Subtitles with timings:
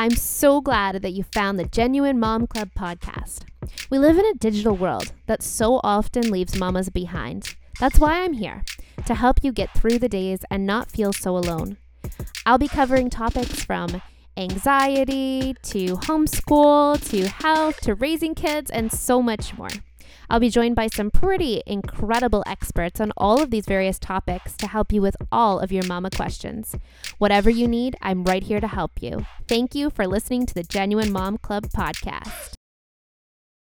[0.00, 3.40] I'm so glad that you found the Genuine Mom Club podcast.
[3.90, 7.54] We live in a digital world that so often leaves mamas behind.
[7.78, 8.64] That's why I'm here,
[9.04, 11.76] to help you get through the days and not feel so alone.
[12.46, 14.00] I'll be covering topics from
[14.38, 19.68] anxiety to homeschool to health to raising kids and so much more.
[20.28, 24.66] I'll be joined by some pretty incredible experts on all of these various topics to
[24.66, 26.76] help you with all of your mama questions.
[27.18, 29.26] Whatever you need, I'm right here to help you.
[29.48, 32.59] Thank you for listening to the Genuine Mom Club podcast.